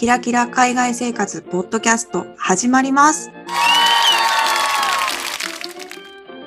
[0.00, 3.30] キラキラ海外生活ポッドキャスト始まります。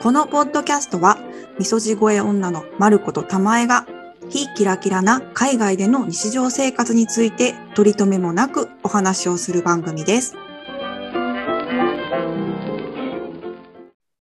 [0.02, 1.20] このポッドキャストは、
[1.60, 3.86] みそじ声女のまることたまえが、
[4.28, 10.36] 非キラキラな海外での日常生活について取り留めもなくお話をする番組です。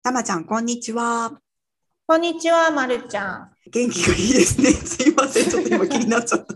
[0.03, 1.33] たまちゃん、こんにちは。
[2.05, 3.49] こんにちは、まるちゃん。
[3.71, 4.69] 元気がいいですね。
[4.69, 5.49] すいません。
[5.49, 6.53] ちょっと今気になっちゃった。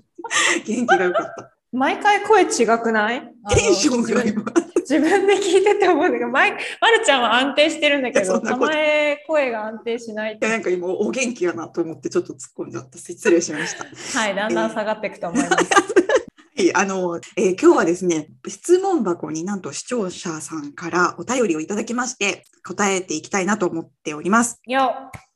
[0.68, 1.59] 元気が良かった。
[1.72, 3.22] 毎回声違くない？
[3.50, 4.44] テンションが今。
[4.90, 6.58] 自分で聞いてて思うんだけど、まいま
[6.90, 12.98] るちゃんは安定してるんだけど、いやそんなことたまえ声が安定しないいやなんか今お元気やなと思ってちょっと突っ込んじゃった。
[12.98, 14.20] 失礼しました。
[14.20, 15.54] はい、だんだん下がっていくと思います。
[16.58, 24.60] はい、あの、えー今日はですね、質問箱になんと視聴者さんからお便りをいただきまして、答えていきたいなと思っております。
[24.66, 24.96] よ、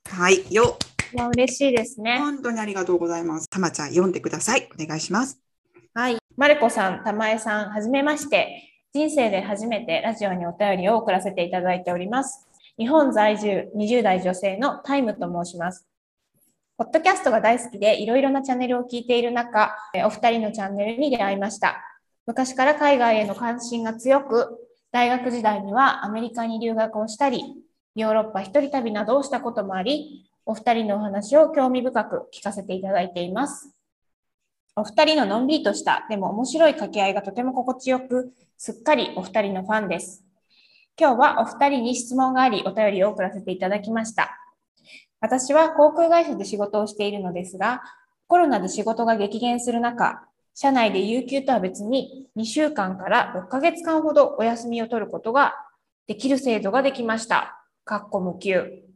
[0.10, 0.78] はい、よ、
[1.14, 2.18] いや嬉しいですね。
[2.18, 3.48] 本当にありがとうございます。
[3.50, 4.68] たまちゃん読んでください。
[4.78, 5.40] お願いします。
[6.44, 8.70] はい、まるこさん、たまえさん、はじめまして。
[8.94, 12.50] 人生で初めてラジオにお便りを送らせていただいております。
[12.78, 15.88] 日本在住20代女性のタイムと申します。
[16.78, 21.82] ポッドキャストが大好きでいろいろなチャンネルを聞いている中、えお二人のチャンネルに出会いました。
[22.28, 24.50] 昔から海外への関心が強く、
[24.92, 27.42] 大学時代にはアメリカに留学をしたり、
[27.96, 33.74] ヨーロッパ一人旅などをしたこともあり、お二人のお話を興味深く聞かせていただいています。
[34.76, 40.24] お二人ののんびりとした、でも面白い掛け合いがとても心地よく、すっかりお二人のファンです。
[41.00, 44.36] 今日はお二人に質問があり、お便りを送らせていただきました。
[45.20, 47.84] 私は航空会社で仕事をしているのですが、
[48.26, 50.24] コロナで仕事が激減する中、
[50.56, 55.54] 社内で有給とは別に2週間から6ヶ月間ほどお休みを取ることが
[56.08, 57.64] できる制度ができました。
[57.86, 58.93] かっこ無給。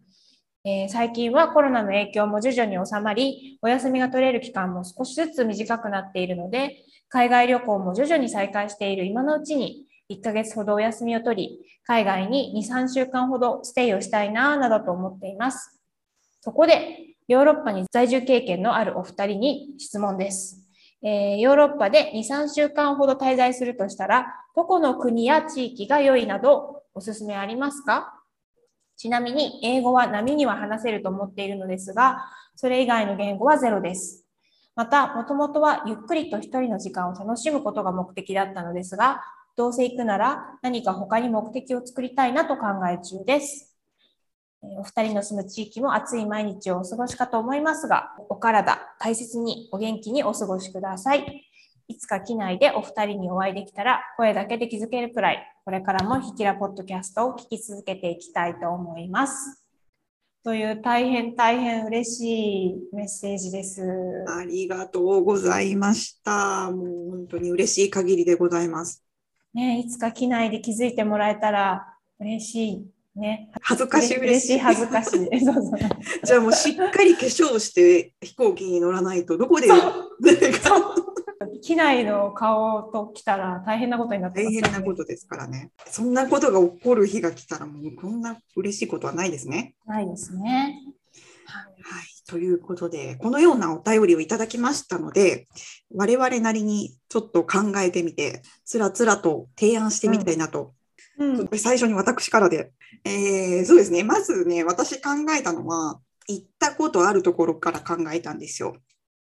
[0.69, 15.79] えー最近はコロナの影響も徐々に収まり、お休みが取れる期間も少しずつ短くなっているので、海外旅行も徐々に再開している今のうちに、1ヶ月ほどお休みを取り、海外に2、3週間ほどステイをしたいなぁなどと思っています。
[16.41, 20.65] そこで、ヨーロッパに在住経験のあるお二人に質問です。
[21.01, 28.16] えーヨーロッパで2、3週間ほど滞在するとしたら、どこの国や地域が良いなどおすすめありますか？
[28.97, 32.25] ちなみに、英語は波には話せると思っているのですが、
[32.55, 34.25] それ以外の言語はゼロです。
[34.75, 39.21] また、もともとはゆっくりと一人の時間を楽しむことが目的だったのですが、
[39.55, 43.75] どうせ行くなら何か他に目的を作りたいなと考え中です。
[44.61, 51.43] お二人の住む地域も暑い毎日をお過ごしかと思いますが、お体大切にお元気にお過ごしください。
[51.87, 59.65] いつか機内でお二人にお会いできたら声だけで気づけるくらい、これからもひきらポッドキャストを聞き続けていきたいと思います。
[60.41, 63.83] という大変大変嬉しいメッセージです。
[64.29, 66.71] ありがとうございました。
[66.71, 69.03] もう本当に嬉しい限りでございます。
[69.53, 71.85] ね、いつか機内で気づいてもらえたら
[72.17, 72.87] 嬉しい。
[73.17, 73.51] ね。
[73.61, 74.59] 恥ずかしい嬉しい。
[74.59, 75.27] 恥ずかしい。
[75.43, 75.79] そうそう。
[76.23, 79.67] じゃあもうしっかり化粧して飛行機に乗らないとどこで
[81.61, 85.71] 機内の顔と来たら大変なことになってね変なことですからね。
[85.87, 89.75] そんなことが起こる日が来たらもうこんな嬉しいことはないですね。
[89.85, 90.81] ないですね。
[91.45, 92.05] はい。
[92.27, 95.47] ということで、このようなお便りをいただきましたので、
[95.95, 100.73] 我々なりにちょっと考えてみて、つらつらと提案してみたいなと。
[101.17, 101.47] うん。
[101.57, 102.71] 最初に私からで。
[103.05, 104.03] えーそうですね。
[104.03, 108.75] まずね、私考えたのは、行ったことあるところから考えたんですよ。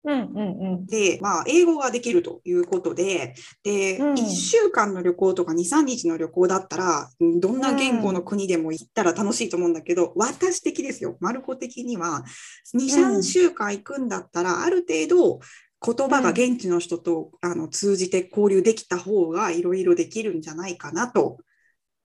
[0.03, 0.85] うんうんうん。
[0.85, 11.17] で、まあ、英語ができるということで、で、うん1週間の旅行とか2、3日の旅行だったら、うんどんな言語の国でも行ったら楽しいと思うんだけど、私的ですよ。
[11.19, 12.23] マルコ的には、
[12.73, 15.39] 2、3週間行くんだったら、ある程度、
[15.85, 21.37] 言葉が現地の人と、あの通じて交流できた方がいろいろできるんじゃないかなと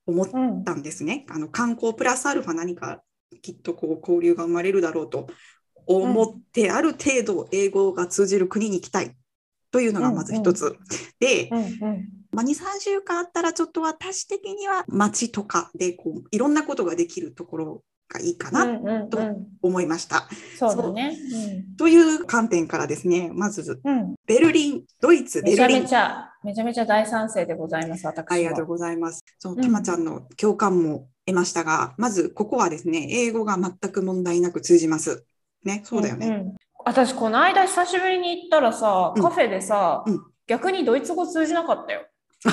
[0.06, 1.24] 思っうんたんですね。
[1.28, 3.02] あの観光プラスアルファ何か
[3.40, 5.28] きっとこう交流が生まれるだろうと
[5.86, 9.14] 思って、ある程度英語が通じる国に行きたい
[9.70, 10.76] というのがまず一つ。
[11.18, 11.62] で、うんう
[11.92, 12.08] ん。
[12.32, 19.46] まあ、2、3週間あったらちょっと私的には街とかでこういろんなことができるところがいいかうなんとうんうん。
[19.62, 20.28] 思いました。
[20.58, 21.16] そうだね。
[21.78, 23.98] という観点からですね、まずうん。
[23.98, 24.14] うん。
[24.26, 28.34] ベルリン、ドイツ、ベルリンめちゃ、めちゃめちゃ大賛成でございます、私は。
[28.34, 29.24] ありがとうございます。
[29.38, 35.24] そう、うんたまちゃんの共感も得ましたが、まずここはですね、英語が全く問題なく通じます。
[35.64, 36.28] ね、そうだよね。
[36.28, 42.06] んん私、この間久しぶりに行ったらさ、うんカフェでさ、うん逆にドイツ語通じなかったよ。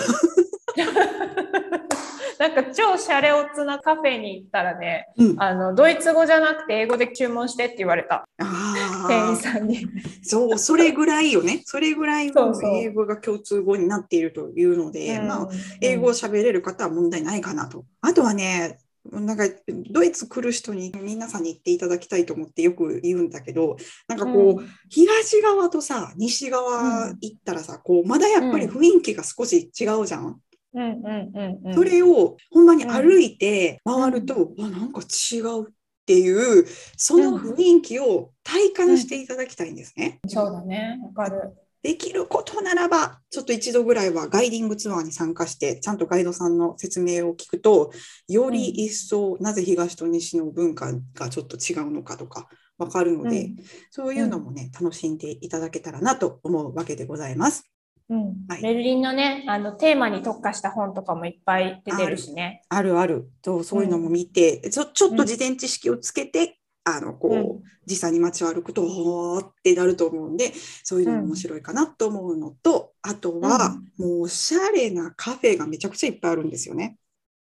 [2.40, 8.26] なんか超シャレオツなカフェに行ったらね、うん、ああのドイツ語じゃなくて英語で注文してって言われた。
[8.38, 9.86] あ店員さんに。
[10.24, 11.62] そう、それぐらいよね。
[11.66, 15.50] それぐらい英語が共通語になっているというので、まあ、
[15.82, 17.84] 英語を喋れる方は問題ないかなと。
[18.00, 19.44] あとはね、なんか
[19.92, 30.40] ドイツ来る人に皆さんに言っていただきたいと思ってよく言うんだけどなんかこう、うん東側とさ西側行ったらさ、こうまだやっぱり雰囲気が少し違うじゃん？
[30.74, 31.76] うんうんうんうん。
[31.76, 35.72] それをほんまに歩いて回ると、わなんか違うっ
[36.06, 36.66] ていう
[36.98, 40.20] その雰囲気を体感していただきたいんですね。
[40.28, 41.00] そうだね。
[41.16, 41.54] わかる。
[41.82, 47.92] できることならば、ちょっと一度ぐらいはガイディングツアーに参加して、ちゃんとガイドさんの説明を聞くと、
[48.28, 53.58] より一層なぜ東と西の文化がちょっと違うのかとかわかるので、うん。
[53.92, 57.70] そういうのもね、楽しんでいただけたらなと思うわけでございます。
[58.10, 58.36] うん。
[58.50, 58.62] はい。
[58.62, 62.64] ベルリンのね、あのテーマに特化した本とかもいっぱい出てるしね。
[62.68, 63.00] ある。
[63.00, 63.30] ある。
[63.42, 70.54] と、そういうのも見て、ちょちょっと事前知識をつけて、あのこう、うん実際に街を歩くと、ほーってなると思うんで、
[70.84, 76.98] そういうのも面白いかなと思うのと、あとは、もうおしゃれなカフェがめちゃくちゃいっぱいあるんですよね。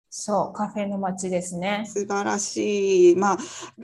[0.09, 1.83] そう、カフェの街ですね。
[1.93, 3.15] 素晴らしい。
[3.15, 3.37] まあ、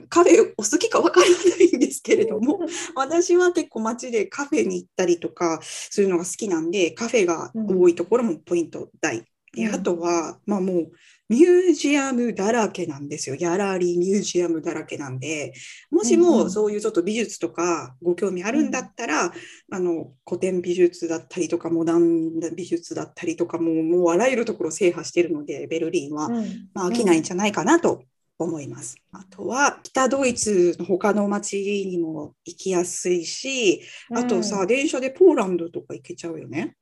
[0.08, 2.60] カフェお好きかわからないんですけれども、
[2.96, 9.24] 私は結構街でカフェに行ったりとかするのが好きなんで、カフェが多いところもポイント大。
[9.54, 10.92] でうんあとは、まあもう、
[11.28, 13.36] ミュージアムだらけなんですよ。
[13.36, 15.54] ギャラリーミュージアムだらけなんで、
[15.90, 19.32] もしうんうんもそういうちょっと美術とかご興味あるんだったら、
[19.70, 26.26] あの古典美術だったりとか、モダン美術だったりとか、もうもうあらゆるところを制覇しているので、ベルリンは。
[26.26, 28.02] うんまあ、飽きないんじゃないかなと
[28.38, 28.96] 思います。
[29.12, 33.80] あとは北ドイツの他の町にも行きやすいし、
[34.10, 36.76] あとさ、うん電車でポーランドとか行けちゃうよね。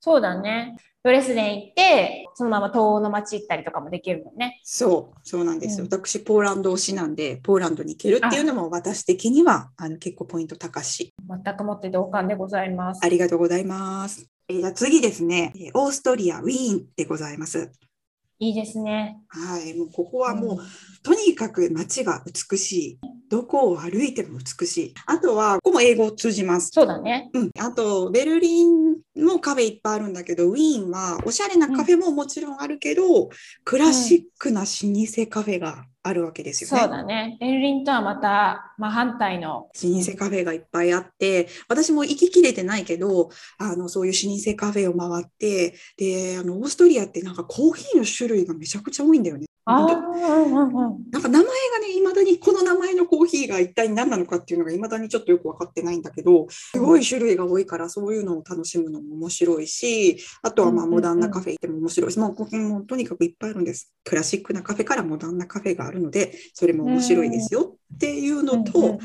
[0.00, 0.76] そうだね。
[1.04, 4.60] ドレスデン行って、そのまま東欧の街行ったりとかもできるもんね。
[4.64, 5.84] そう、そうなんですよ。
[5.84, 11.14] うん私、ポーランド推しなんで、ポーランドに行けるっていうのも私的にはあの結構ポイント高し。
[11.26, 13.00] 全くもって同感でございます。
[13.04, 14.28] ありがとうございます。
[14.48, 17.70] えーじゃあ次ですね、えーオーストリア、ウィーンでございます。
[18.40, 19.18] いいですね。
[19.28, 20.58] はい、もうここはもう、
[21.02, 22.98] とにかく街が美しい。
[23.28, 24.94] どこを歩いても美しい。
[25.06, 26.70] あとは、ここも英語通じます。
[26.72, 27.30] そうだね。
[27.34, 33.30] うん、あと、ベルリンもカフェいっぱいあるんだけど、ウィーンはおしゃれなカフェももちろんあるけど、
[33.64, 36.80] クラシックな老舗カフェがあるわけですよね。
[36.80, 37.36] そうだね。
[37.40, 39.68] ベルリンとはまた真反対の。
[39.82, 49.47] 老舗カフェがいっぱいあって、私も行ききれてないけど、あの、そういう老舗カフェを回って、で、あの、オーストリアってなんかコーヒーの種類がめちゃくちゃ多いんだよね。
[49.70, 51.10] ああ、うんうんうん。
[51.10, 51.44] なんか名前が
[51.80, 63.92] ね、いまだにこの名前のコーヒーが一体何なのかっていうのがいまだにちょっとよく分かってないんだけど、すごい種類が多いからそういうのを楽しむのも面白いし、あとはまあモダンなカフェ行っても面白いし、もうここもとにかくいっぱいあるんです。
[64.04, 68.98] クラシックなカフェからモダンなカフェがあるので、それも面白いですよっていうのと、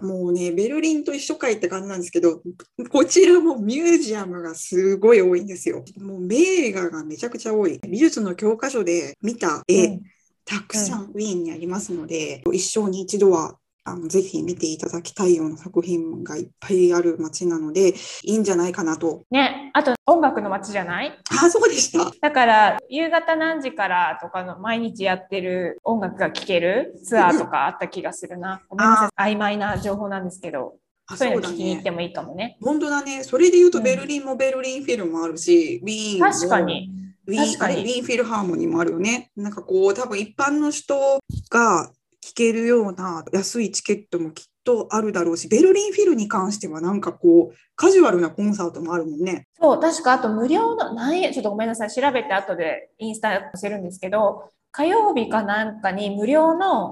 [0.00, 2.42] もうね、ベルリンと一緒かいって感じなんですけど、
[2.90, 5.84] こちらもミュージアムがすごい多いんですよ。
[5.98, 7.78] もう名画がめちゃくちゃ多い。
[7.86, 10.02] 美術の教科書で見た絵、うん
[10.44, 17.94] たくさんウィーンにありますので、一生に一度はあのぜひ見ていただきたいような作品がいっぱいある街なので、い
[18.34, 19.24] いんじゃないかなと。
[19.30, 21.18] ね、あと音楽の街じゃない？
[21.30, 22.12] あ、そうでした。
[22.20, 28.62] だから夕方何時からとかの毎日やってる音楽が聴けるツアーとかあった気がするな。
[28.68, 31.48] ごめんなさい、曖昧な情報なんですけど、あそういうの。
[31.48, 32.58] 聞きに行ってもいいかもね。
[32.62, 33.24] 本当だね。
[33.24, 36.88] それで言うと、うんベルリンもベルリンフィルもあるし、ウィーンも確かに。
[37.26, 39.30] ウィーンフィルハーモニーもあるよね。
[39.36, 41.20] なんかこう、多分一般の人
[41.50, 49.48] が聴けるような安いチケットもきっとあるだろうし、ベルリンフィルに関してはなんかこう、カジュアルなコンサートもあるもんね。
[49.60, 56.90] そう、確かあと無料の、何円、ちょっとごめんなさい、調べて後でインスタ載せるんですけど、火曜日かなんかに無料の、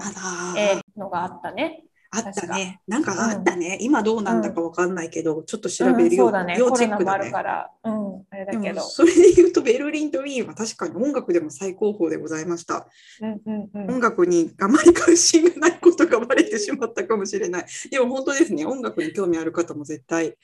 [0.58, 1.84] えーのがあったね。
[2.12, 2.80] あったね。
[2.88, 3.78] なんかあったね。
[3.80, 6.26] 今どうなんだかわかんないけど、ちょっと調べるよ。
[6.26, 6.56] うんそうだね。
[6.56, 7.30] チェックだね。
[7.30, 8.80] から、うん、あれだけど。
[8.82, 12.88] それで言うと、ベルリンとウィーンは確かに音楽でも最高峰でございました。
[13.20, 13.90] うんうんうん。
[13.94, 17.66] 音楽にあまり関心がないことがバレてしまったかもしれない。
[17.90, 20.36] でも本当ですね、音楽に興味ある方も絶対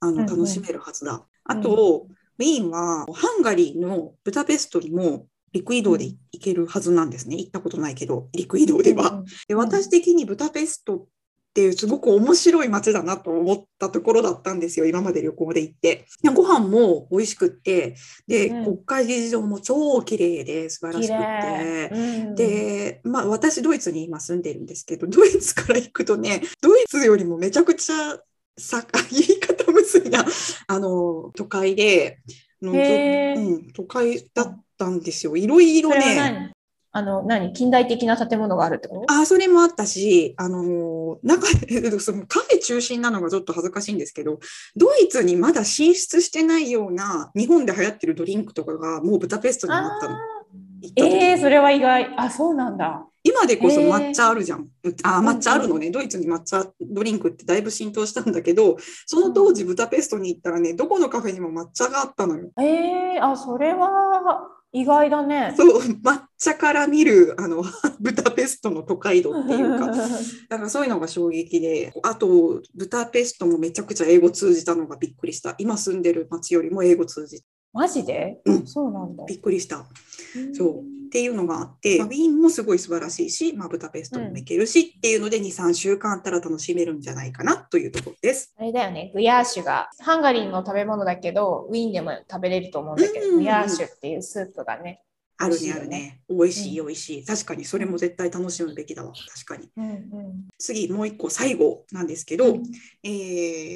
[0.00, 1.24] あの楽しめるはずだ。
[1.44, 2.06] あと、
[2.38, 7.36] ウィーンはハンガリーのブダペストにも陸移動で行けるはずなんですね。
[7.36, 9.10] 行ったことないけど、陸移動では。
[9.10, 11.06] うんうんで私的にブダペストっ
[11.54, 16.06] てすごく面白い街だなと思ったところだったんですよ、今まで旅行で行って。
[16.22, 17.94] でご飯も美味しくって、
[18.26, 21.90] で、うん国会議事堂も超綺麗で素晴らし綺くって。
[21.94, 22.24] 麗。
[22.26, 28.18] うん、で、まあ私ドイツに今住んでるんですけど、ドイツから行くとね、ドイツよりもめちゃくちゃ
[28.58, 30.24] さ、言い方むずいな、
[30.66, 32.18] あの、都会で、
[32.62, 35.36] のうん、都会だったんですよ。
[35.36, 36.50] いろいろね、何？
[36.92, 37.52] あの、何？
[37.52, 39.12] 近代的な建物があるってこと？
[39.12, 44.40] あ、それもあったし、あのー、中で、そのカフェ中心なのがちょっと恥ずかしいんですけど、
[44.76, 50.16] ドイツにまだ進出してないような日本で流行ってるドリンクとかがもうブダペストにあったの。
[50.96, 52.14] ええー、それは意外。
[52.16, 53.06] あ、そうなんだ。
[53.26, 54.68] 今でこそ抹茶あるじゃん。
[54.84, 58.76] えー、あ、抹茶あるのね、ドイツに抹茶ドリンクってだいぶ浸透したんだけど、
[59.06, 62.50] その当時ブダペストに行ったらね、どこのカフェにも抹茶があったのよ。
[62.60, 63.88] ええー、あ、それは
[64.74, 65.54] 意外だね。
[65.56, 67.62] そう、抹茶から見る、あの、
[68.00, 69.86] ブダペストの都会度っていうか、
[70.50, 75.54] だからそういうのが衝撃で、あと、ブダペストもめちゃくちゃ英語通じたのがびっくりした。
[75.58, 77.53] 今住んでる街よりも英語通じた。
[77.74, 79.24] マジで、うん、そうなんだ。
[79.26, 79.84] びっくりした。
[80.54, 80.78] そう。
[80.78, 88.52] っていうのがあって、まあ、ウィーンもすごい素晴らしいし、まあ、ブダペストも行けるし、うん、っていうので2、3週間あったら楽しめるんじゃないかなというところです。
[88.58, 95.02] あれだよね、グヤーシュがハンガリーの食べ物だけど、ウィーンでも食べれると思うんだけど、グヤーシュっていうスープがね、
[95.36, 96.20] あるね、あるね。
[96.28, 97.24] 美味しい、美味しい。
[97.24, 99.12] 確かに、それも絶対楽しむべきだわ。
[99.12, 99.68] 確かに。
[99.76, 102.62] うんうん、次、もう一個、最後なんですけど、うん、
[103.02, 103.08] え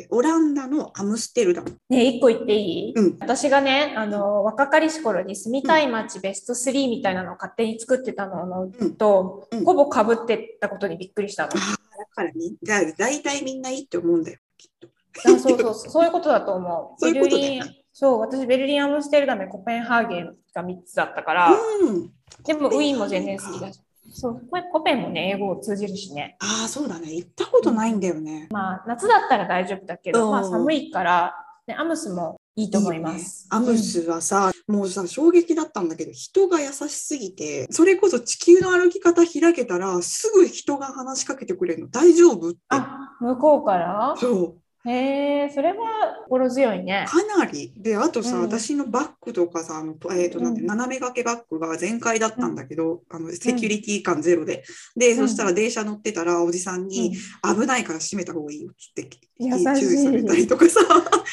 [0.04, 1.76] ー、オランダのアムステルダム。
[1.88, 11.50] ね一個言っていい、うん、私がね、あの、若かりし頃に住みたい街ベスト3みたいなのを勝手に作ってたのと、ほぼかぶってたことにびっくりしたの。
[11.54, 14.88] あだからみ、だ大体みんないいって思うんだよ、きっと。
[15.24, 17.00] あそうそう、そういうことだと思う。
[17.02, 17.77] そういうことだよね。
[18.00, 22.12] そう、私、ベルリン、アムステルダム、コペンハーゲンが3つだったから、うん、
[22.44, 23.80] でもウィーンも全然好きだし。
[24.12, 26.36] そう、コペンもね、英語を通じるしね。
[26.38, 27.12] ああ、そうだね。
[27.12, 28.46] 行ったことないんだよね。
[28.48, 31.34] うん、まあ、夏だったら大丈夫だけど、まあ、寒いから、
[31.66, 33.46] ね、アムスもいいと思います。
[33.46, 41.88] ね、アムスはさ、うん、もうさ、衝撃だったんだけど、人が優しすぎて、それこそ地球の歩き方開けたら、すぐ人が話しかけてくれるの。
[41.88, 42.58] 大丈夫って。
[42.68, 44.14] あ、向こうから？
[44.16, 44.56] そう。
[44.88, 45.76] へえ、それは
[46.24, 47.04] 心強いね。
[47.08, 47.72] かなり。
[47.76, 54.64] で、あとさ、うん、私のバッグとかさ、あのえーとなんて、うん、斜め掛けバッグが全開だったんだけど、うん、あのセキュリティ感ゼロで。
[54.96, 60.80] で、そしたら電車乗ってたら、おじさんに、危ないから閉めた方がいいよって注意されたりとかさ、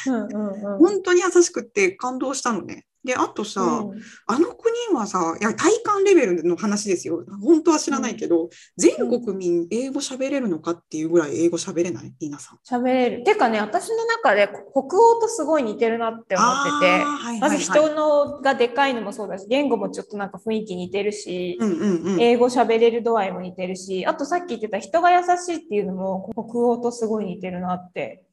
[0.78, 2.85] 本当に優しくて感動したのね。
[3.06, 7.24] で、あとさ、うん、あの国はさ、いや、体感レベルの話ですよ。
[7.42, 12.12] 本当は知らないけど、うん、全国民英語喋れるのかっていうぐらい英語喋れない？
[12.20, 12.58] 皆さん。
[12.68, 13.24] 喋れる。
[13.24, 28.24] てかね、私の中で北欧とすごい似てるなって思ってて、はいはいはい、まず人のがでかいのもそうだし、言語もちょっとなんか雰囲気似てるし、うんうんうん、英語喋れる度合いも似てるし、あとさっき言ってた人が優しいっていうのも北欧とすごい似てるなって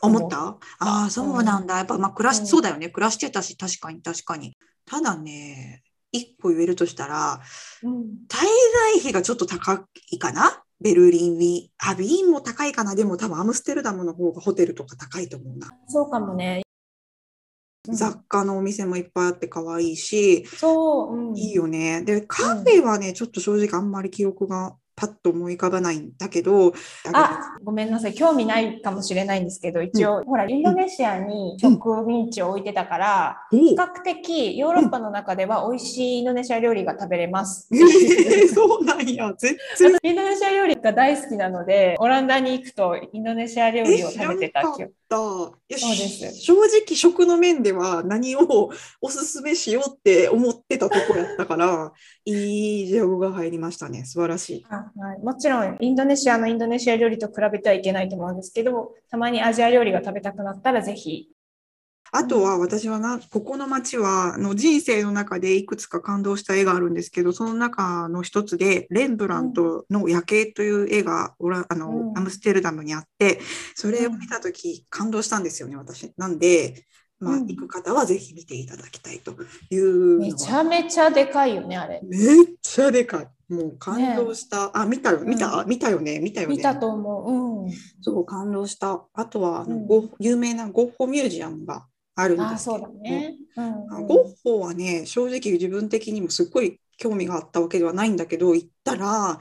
[0.00, 0.58] 思った？
[0.78, 1.78] ああ、そうなんだ。
[1.78, 2.88] やっぱ、まあ、暮らし、そうだよね。
[2.88, 4.56] 暮らしてたし、確かに、確かに。
[4.84, 7.40] ただね、一個言えるとしたら、
[7.82, 7.92] うん、
[8.28, 8.44] 滞
[8.92, 10.62] 在費がちょっと高いかな？
[10.80, 11.68] ベルリンウィ。
[11.78, 12.94] あ、ウィーンも高いかな？
[12.94, 15.68] でも多分アムステルダムの方がホテルとか高いと思うな。
[15.88, 16.62] そうかもね。
[17.90, 22.02] 雑貨のお店もいっぱいあって可愛いし、そう、うん、いいよね。
[22.02, 26.72] で、カフェはね、ちょっと正直あんまり記憶がパッと思い浮かばないんだけど。
[27.12, 28.14] あ、ごめんなさい。
[28.14, 37.68] 興味ないかもしれないんですけど、一応、うん、ほら、インドネシアに植民地を置いてたから、うん、比較的ヨーロッパの中では美味しいインドネシア料理が食べれます。
[37.72, 39.32] えー、そうなんや。
[39.38, 39.98] 全然。
[40.02, 44.94] インドネシア料理が大好きなので、オランダに行くとインドネシア料理を食べてた記憶。
[45.10, 51.92] そうです正直食の面では何をおすすめしようって思ってたとこやったから
[52.26, 61.28] いい情報が入りましたね素晴らしいあ、はい、もちろんインドネシアのインドネシア料理と比べてはいけないと思うんですけどたまにアジア料理が食べたくなったらぜひ。
[62.10, 71.34] あとは私はな、ここの街はの人生の中でいくつか感動した絵があるんですけど、その中の一つで、レンブラントの夜景という絵が
[71.68, 73.40] あの、うん、アムステルダムにあって、
[73.74, 76.10] それを見たとき感動したんですよね、私。
[76.16, 76.86] なんで、
[77.20, 79.34] まあ、行く方はぜひ見ていただきたいと
[79.70, 82.00] いうめちゃめちゃでかいよね、あれ。
[82.04, 82.20] めっ
[82.62, 83.28] ちゃでかい。
[83.52, 84.66] もう感動した。
[84.66, 85.10] ね、あ、見た？
[85.12, 86.56] よ、見た、うん、見たよね、見たよね。
[86.56, 87.64] 見たと思う。
[87.64, 87.72] うん。
[88.00, 89.04] そう、感動した。
[89.14, 99.38] あとは、あの、うん、有名なゴッホミュージアムがあるんですけど、ねうんうん、ゴッホはね正直自分的にもすっごい興味があったわけではないんだけど行ったら、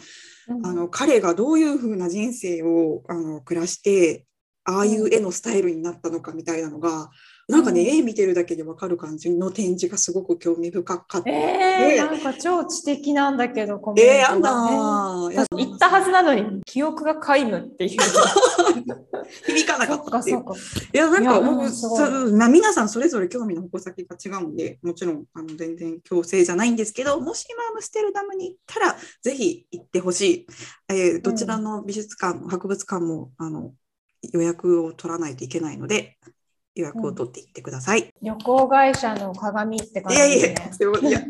[0.48, 4.27] うん、あの彼がどういうふうな人生をあの暮らして
[4.70, 7.10] ああいう絵のスタイルになったのかみたいなのが
[7.50, 11.30] なんかね、うん、絵見てるだけでわかる感じの展示がすごく興味深かった。
[11.30, 18.00] えー、なんか超知的なんだけど、コメントが、ね、えー、やだ言ったはずなのに、記憶が皆無っていう。
[19.46, 20.40] 響かなかったっていう。
[20.94, 30.48] いや、なんか僕、まあ、皆さんそれぞれ興味の矛先が違うんで、もちろんあの全然強制じゃないんですけど、もし今アムステルダムに行ったら、ぜひ行ってほしい。
[30.90, 33.72] えー、どちらの美術館、うん、博物館もあの
[34.34, 36.18] 予約を取らないといけないので、
[36.76, 38.02] 予約を取っていってください。
[38.02, 40.24] うん、旅行会社の鏡って感じで
[40.72, 40.90] すね。
[41.02, 41.22] いやいや、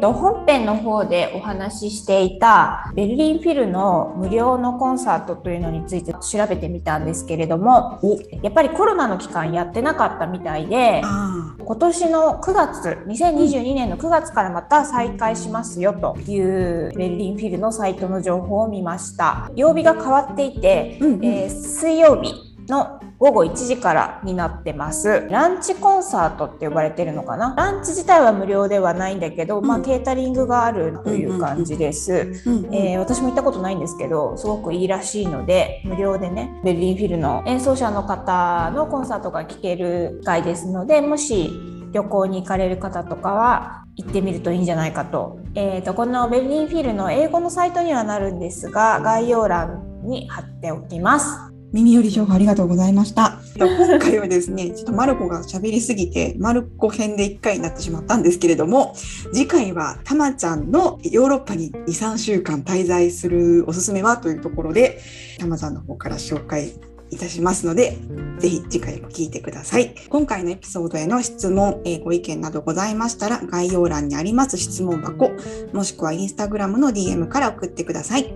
[0.00, 8.00] ーと、本編の方でお話ししていたベルリンフィルの無料のコンサートというのについて調べてみたんですけれども
[8.42, 19.50] やっぱりコロナの期間やってなかったみたいで今年の9月2022年の9月からまた再開しますよというベルリンフィルのサイトの情報を見ました。
[19.54, 25.26] 曜日が変わっていて、うんうん、えー、水曜日の午後1時からになってます。
[25.30, 27.54] ランチコンサートって呼ばれてるのかな？
[27.56, 32.32] ランチ自体は無料ではないんだけど、まあ、ケータリングがあるという感じです。
[32.72, 41.50] え私も行ったことないんですけど、すごくいいらしいので、無料でね、ベルリンフィルの演奏者の方のコンサートが聴ける会ですので、もし
[41.92, 45.40] 旅行に行かれる方とかは行ってみるといいんじゃないかと。
[45.54, 51.50] えーと、このベルリンフィルの英語のサイトにはなるんですが概要欄に貼っておきます。
[51.72, 53.40] 耳寄り情報ありがとうございました。
[53.56, 58.94] 今回はですね、ちょっとマルコが喋りすぎて、マルコ編で1回になってしまったんですけれども、
[59.32, 65.00] 次回はたまちゃんのヨーロッパに2、3週間滞在するおすすめはというところで、
[65.38, 66.72] たまちゃんの方から紹介
[67.10, 67.96] いたしますので、
[68.38, 69.94] ぜひ次回も聞いてください。
[70.08, 75.30] 今回のエピソードへの質問、えー、ご意見などございましたら、概要欄にあります質問箱、
[75.72, 78.34] もしくはインスタグラムの DM から送ってください。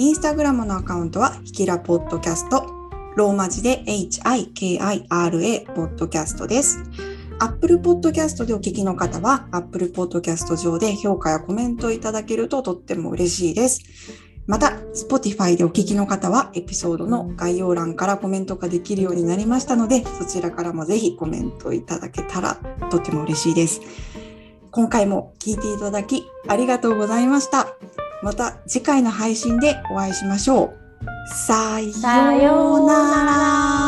[0.00, 2.64] インスタグラムのアカウントは、ひきらポッドキャスト、
[3.16, 6.84] ローマ字で HIKIRA ポッドキャストです。
[7.40, 13.80] Apple Podcast でお聞きの方は、Apple Podcast 上で評価やコメントいただけるととっても嬉しいです。
[14.46, 22.54] また、Spotify でお聞きの方は、エピソードの概要欄からコメントができるようになりましたので、そちらからもぜひコメントいただけたら
[22.88, 23.80] とても嬉しいです。
[24.78, 27.66] 今回も聴いていただきありがとうございました。
[28.22, 31.28] また次回の配信でお会いしましょう。
[31.92, 33.87] さようなら。